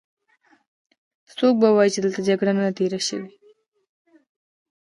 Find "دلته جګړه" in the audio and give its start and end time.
2.05-2.51